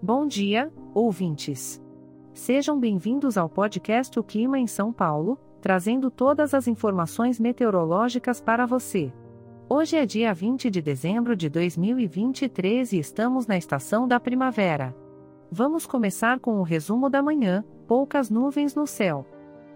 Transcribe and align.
Bom 0.00 0.28
dia, 0.28 0.72
ouvintes. 0.94 1.82
Sejam 2.32 2.78
bem-vindos 2.78 3.36
ao 3.36 3.48
podcast 3.48 4.16
O 4.16 4.22
Clima 4.22 4.56
em 4.56 4.68
São 4.68 4.92
Paulo, 4.92 5.36
trazendo 5.60 6.08
todas 6.08 6.54
as 6.54 6.68
informações 6.68 7.40
meteorológicas 7.40 8.40
para 8.40 8.64
você. 8.64 9.12
Hoje 9.68 9.96
é 9.96 10.06
dia 10.06 10.32
20 10.32 10.70
de 10.70 10.80
dezembro 10.80 11.34
de 11.34 11.48
2023 11.48 12.92
e 12.92 12.98
estamos 13.00 13.48
na 13.48 13.58
estação 13.58 14.06
da 14.06 14.20
primavera. 14.20 14.94
Vamos 15.50 15.84
começar 15.84 16.38
com 16.38 16.60
o 16.60 16.62
resumo 16.62 17.10
da 17.10 17.20
manhã: 17.20 17.64
poucas 17.88 18.30
nuvens 18.30 18.76
no 18.76 18.86
céu. 18.86 19.26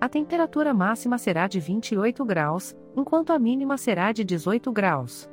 A 0.00 0.08
temperatura 0.08 0.72
máxima 0.72 1.18
será 1.18 1.46
de 1.46 1.60
28 1.60 2.24
graus, 2.24 2.74
enquanto 2.96 3.34
a 3.34 3.38
mínima 3.38 3.76
será 3.76 4.12
de 4.12 4.24
18 4.24 4.72
graus. 4.72 5.28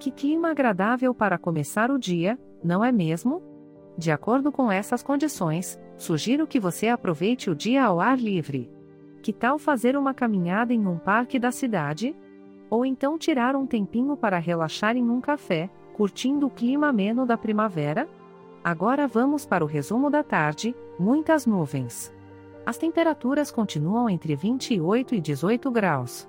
Que 0.00 0.10
clima 0.10 0.50
agradável 0.50 1.14
para 1.14 1.38
começar 1.38 1.88
o 1.88 2.00
dia, 2.00 2.36
não 2.64 2.84
é 2.84 2.90
mesmo? 2.90 3.53
De 3.96 4.10
acordo 4.10 4.50
com 4.50 4.70
essas 4.70 5.02
condições, 5.02 5.78
sugiro 5.96 6.46
que 6.46 6.58
você 6.58 6.88
aproveite 6.88 7.48
o 7.48 7.54
dia 7.54 7.84
ao 7.84 8.00
ar 8.00 8.18
livre. 8.18 8.70
Que 9.22 9.32
tal 9.32 9.58
fazer 9.58 9.96
uma 9.96 10.12
caminhada 10.12 10.74
em 10.74 10.86
um 10.86 10.98
parque 10.98 11.38
da 11.38 11.52
cidade? 11.52 12.14
Ou 12.68 12.84
então 12.84 13.16
tirar 13.16 13.54
um 13.54 13.66
tempinho 13.66 14.16
para 14.16 14.38
relaxar 14.38 14.96
em 14.96 15.08
um 15.08 15.20
café, 15.20 15.70
curtindo 15.94 16.46
o 16.46 16.50
clima 16.50 16.88
ameno 16.88 17.24
da 17.24 17.38
primavera? 17.38 18.08
Agora 18.64 19.06
vamos 19.06 19.46
para 19.46 19.64
o 19.64 19.68
resumo 19.68 20.10
da 20.10 20.22
tarde: 20.22 20.74
muitas 20.98 21.46
nuvens. 21.46 22.12
As 22.66 22.76
temperaturas 22.76 23.50
continuam 23.50 24.10
entre 24.10 24.34
28 24.34 25.14
e 25.14 25.20
18 25.20 25.70
graus. 25.70 26.28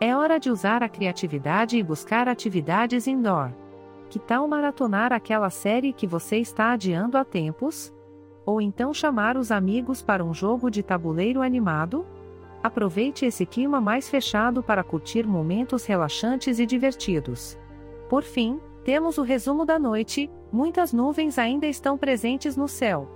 É 0.00 0.16
hora 0.16 0.40
de 0.40 0.50
usar 0.50 0.82
a 0.82 0.88
criatividade 0.88 1.76
e 1.76 1.82
buscar 1.82 2.26
atividades 2.28 3.06
indoor. 3.06 3.52
Que 4.12 4.18
tal 4.18 4.46
maratonar 4.46 5.10
aquela 5.10 5.48
série 5.48 5.90
que 5.90 6.06
você 6.06 6.36
está 6.36 6.72
adiando 6.72 7.16
há 7.16 7.24
tempos? 7.24 7.90
Ou 8.44 8.60
então 8.60 8.92
chamar 8.92 9.38
os 9.38 9.50
amigos 9.50 10.02
para 10.02 10.22
um 10.22 10.34
jogo 10.34 10.70
de 10.70 10.82
tabuleiro 10.82 11.40
animado? 11.40 12.04
Aproveite 12.62 13.24
esse 13.24 13.46
clima 13.46 13.80
mais 13.80 14.10
fechado 14.10 14.62
para 14.62 14.84
curtir 14.84 15.26
momentos 15.26 15.86
relaxantes 15.86 16.58
e 16.58 16.66
divertidos. 16.66 17.58
Por 18.10 18.22
fim, 18.22 18.60
temos 18.84 19.16
o 19.16 19.22
resumo 19.22 19.64
da 19.64 19.78
noite: 19.78 20.30
muitas 20.52 20.92
nuvens 20.92 21.38
ainda 21.38 21.66
estão 21.66 21.96
presentes 21.96 22.54
no 22.54 22.68
céu. 22.68 23.08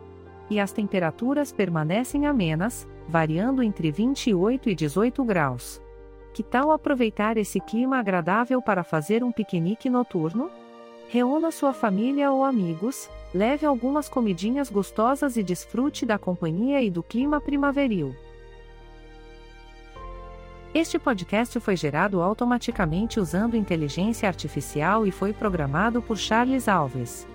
E 0.48 0.58
as 0.58 0.72
temperaturas 0.72 1.52
permanecem 1.52 2.24
amenas, 2.24 2.88
variando 3.06 3.62
entre 3.62 3.90
28 3.90 4.70
e 4.70 4.74
18 4.74 5.22
graus. 5.26 5.78
Que 6.32 6.42
tal 6.42 6.70
aproveitar 6.70 7.36
esse 7.36 7.60
clima 7.60 7.98
agradável 7.98 8.62
para 8.62 8.82
fazer 8.82 9.22
um 9.22 9.30
piquenique 9.30 9.90
noturno? 9.90 10.50
Reúna 11.08 11.52
sua 11.52 11.72
família 11.72 12.32
ou 12.32 12.42
amigos, 12.42 13.08
leve 13.32 13.64
algumas 13.64 14.08
comidinhas 14.08 14.68
gostosas 14.68 15.36
e 15.36 15.42
desfrute 15.42 16.04
da 16.04 16.18
companhia 16.18 16.82
e 16.82 16.90
do 16.90 17.02
clima 17.02 17.40
primaveril. 17.40 18.14
Este 20.74 20.98
podcast 20.98 21.58
foi 21.60 21.76
gerado 21.76 22.20
automaticamente 22.20 23.20
usando 23.20 23.56
inteligência 23.56 24.28
artificial 24.28 25.06
e 25.06 25.10
foi 25.12 25.32
programado 25.32 26.02
por 26.02 26.18
Charles 26.18 26.68
Alves. 26.68 27.26